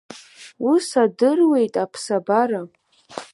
Ус 0.71 0.87
адыруеит 1.03 1.73
аԥсабара. 1.83 2.61